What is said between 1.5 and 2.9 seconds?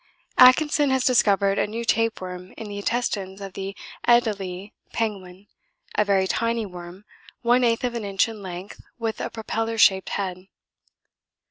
a new tapeworm in the